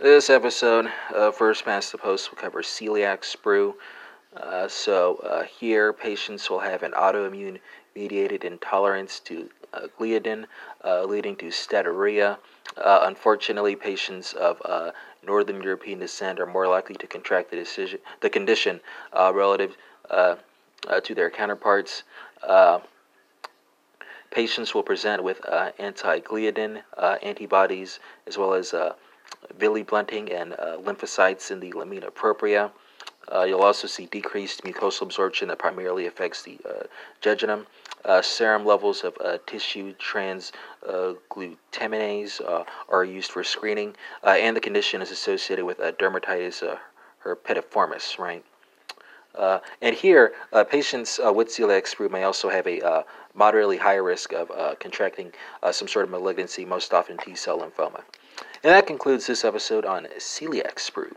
This 0.00 0.28
episode 0.28 0.88
of 1.14 1.36
First 1.36 1.64
Past 1.64 1.92
the 1.92 1.98
Post 1.98 2.28
will 2.28 2.36
cover 2.36 2.62
celiac 2.62 3.20
sprue. 3.20 3.74
Uh, 4.36 4.66
so, 4.66 5.18
uh, 5.22 5.44
here, 5.44 5.92
patients 5.92 6.50
will 6.50 6.58
have 6.58 6.82
an 6.82 6.90
autoimmune 6.92 7.60
mediated 7.94 8.42
intolerance 8.42 9.20
to 9.20 9.48
uh, 9.72 9.86
gliadin, 9.96 10.46
uh, 10.84 11.04
leading 11.04 11.36
to 11.36 11.44
steatorrhea. 11.44 12.38
Uh, 12.76 13.00
unfortunately, 13.02 13.76
patients 13.76 14.32
of 14.32 14.60
uh, 14.64 14.90
Northern 15.24 15.62
European 15.62 16.00
descent 16.00 16.40
are 16.40 16.46
more 16.46 16.66
likely 16.66 16.96
to 16.96 17.06
contract 17.06 17.52
the, 17.52 17.56
decision, 17.56 18.00
the 18.20 18.28
condition 18.28 18.80
relative 19.14 19.76
to 20.10 21.14
their 21.14 21.30
counterparts. 21.30 22.02
patients 24.32 24.74
will 24.74 24.82
present 24.82 25.22
with 25.22 25.40
anti 25.78 26.18
gliadin 26.18 26.82
antibodies 27.22 28.00
as 28.26 28.36
well 28.36 28.54
as 28.54 28.74
villi 29.58 29.82
blunting 29.82 30.32
and 30.32 30.54
uh, 30.54 30.78
lymphocytes 30.78 31.50
in 31.50 31.60
the 31.60 31.70
lamina 31.72 32.10
propria. 32.10 32.70
Uh, 33.32 33.42
you'll 33.42 33.62
also 33.62 33.86
see 33.86 34.04
decreased 34.06 34.64
mucosal 34.64 35.02
absorption 35.02 35.48
that 35.48 35.58
primarily 35.58 36.06
affects 36.06 36.42
the 36.42 36.58
uh, 36.68 36.82
jejunum. 37.22 37.64
Uh, 38.04 38.20
serum 38.20 38.66
levels 38.66 39.02
of 39.02 39.16
uh, 39.24 39.38
tissue 39.46 39.94
transglutaminase 39.94 42.46
uh, 42.46 42.64
are 42.90 43.04
used 43.04 43.30
for 43.30 43.42
screening, 43.42 43.96
and 44.22 44.54
the 44.54 44.60
condition 44.60 45.00
is 45.00 45.10
associated 45.10 45.64
with 45.64 45.78
dermatitis 45.78 46.62
herpetiformis, 47.24 48.18
right? 48.18 48.44
Uh, 49.34 49.58
and 49.82 49.96
here, 49.96 50.32
uh, 50.52 50.64
patients 50.64 51.18
uh, 51.24 51.32
with 51.32 51.48
celiac 51.48 51.84
sprue 51.84 52.10
may 52.10 52.22
also 52.22 52.48
have 52.48 52.66
a 52.66 53.04
moderately 53.34 53.76
higher 53.76 54.02
risk 54.02 54.32
of 54.32 54.50
contracting 54.78 55.32
some 55.72 55.88
sort 55.88 56.04
of 56.04 56.10
malignancy, 56.10 56.64
most 56.64 56.92
often 56.94 57.16
T 57.18 57.34
cell 57.34 57.58
lymphoma. 57.58 58.02
And 58.62 58.72
that 58.72 58.86
concludes 58.86 59.26
this 59.26 59.44
episode 59.44 59.84
on 59.84 60.06
celiac 60.18 60.76
sprue. 60.76 61.12